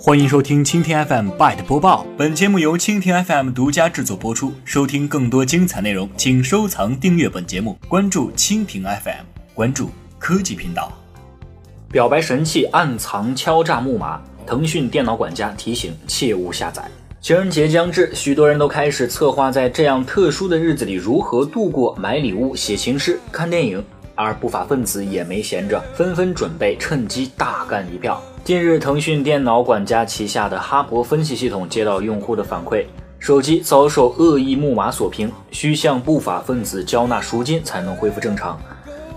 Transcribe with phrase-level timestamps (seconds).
[0.00, 4.52] 欢迎收听蜻蜓 FM Byte 播报，本节目由蜻蜓 FM 独家制作播出。
[4.64, 9.24] 收听更多精彩内容，请收藏订阅本节目，关注蜻蜓 FM，
[9.54, 10.92] 关注科技频道。
[11.90, 16.88] 表白神器暗藏敲诈木马，腾讯电脑管家提醒切勿下载。
[17.20, 23.84] 情人节将至，许多人都开始策划在这样特殊的日子里如何度过，买礼物、写情诗、看电影。
[24.18, 28.20] 而不法分子也没闲着，纷纷准备趁机大干一票。
[28.42, 32.84] 近日，腾讯电脑管家旗下的哈勃分析系统接到用户的反馈，
[33.20, 38.60] 手机遭受恶意木马锁屏，需向不法分子交纳赎金才能恢复正常。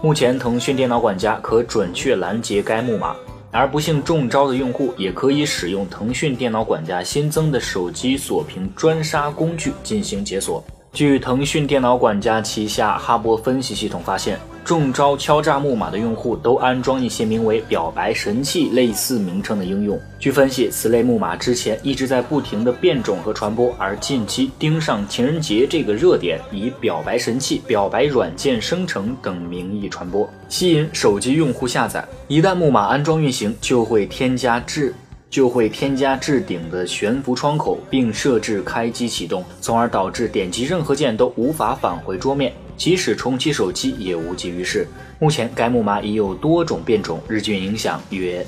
[0.03, 3.15] 目前，腾讯电脑管家可准确拦截该木马，
[3.49, 10.63] 而不幸中招的用户也可以使用腾讯电脑管家新增的手机锁屏专杀工具进行解锁。
[10.93, 14.39] 据腾讯电脑管家旗下哈勃分析系统发现。
[14.63, 19.99] 中招敲诈木马的用户都安装一些名为“表白神器”类似名称的应用。
[20.19, 32.07] 据分析，此类木马之前一直在不停的变种和传播，而近期盯上情人节这个热点，以“表白神器”“表白软件生成”等名义传播，吸引手机用户下载。
[32.27, 34.93] 一旦木马安装运行，就会添加至
[35.31, 42.53] 就会添加置顶的悬浮窗口，并设置开机启动，从而导致点击任何键都无法返回桌面。
[42.75, 44.85] 即使重启手机也无济于事。
[45.19, 48.45] 目前该木马已有多种变种，日均影响约。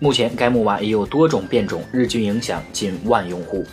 [0.00, 3.64] 目前该木马已有多种变种，日均影响近万用户。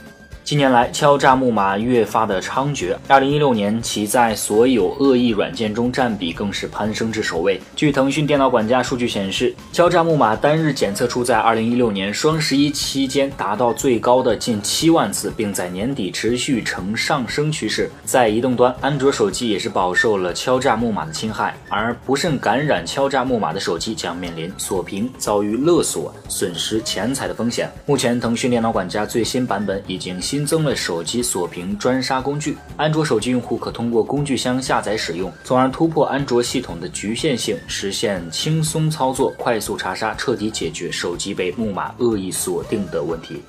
[0.50, 2.96] 近年来，敲诈木马越发的猖獗。
[3.08, 7.62] 二零一六年，其在所有恶意软件中占比更是攀升至首位。
[7.76, 17.88] 据腾讯电脑管家数据显示，敲诈木马单日检测出在二零一六年双十一期间达到最高的近七万次，并在年底持续呈上升趋势。
[18.04, 27.70] 在移动端，安卓手机也是饱受了敲诈木马的侵害，而不慎感染敲诈木马的手机将面临锁屏、遭遇勒索、损失钱财的风险。
[27.86, 30.39] 目前，腾讯电脑管家最新版本已经新。
[30.40, 43.44] 新增了手机锁屏专杀工具，安卓手机用户可通过工具箱下载使用，从而突破安卓系统的局限性，实现轻松操作、快速查杀，彻底解决手机被木马恶意锁定的问题。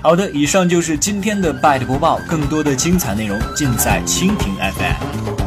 [0.00, 5.45] 好的，以上就是今天的 Byte 播报，更多的精彩内容尽在蜻蜓 FM。